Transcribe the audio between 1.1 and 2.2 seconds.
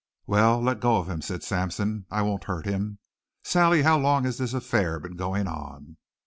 said Sampson.